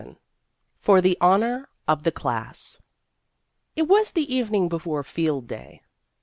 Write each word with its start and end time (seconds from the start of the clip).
VII 0.01 0.17
FOR 0.79 0.99
THE 0.99 1.15
HONOR 1.21 1.69
OF 1.87 2.01
THE 2.05 2.11
CLASS 2.11 2.79
IT 3.75 3.83
was 3.83 4.09
the 4.13 4.33
evening 4.35 4.67
before 4.67 5.03
Field 5.03 5.45
Day. 5.47 5.83